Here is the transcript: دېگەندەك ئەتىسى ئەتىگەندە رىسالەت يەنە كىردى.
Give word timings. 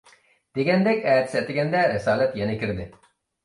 دېگەندەك 0.59 1.05
ئەتىسى 1.11 1.39
ئەتىگەندە 1.43 1.85
رىسالەت 1.95 2.37
يەنە 2.43 2.61
كىردى. 2.67 2.93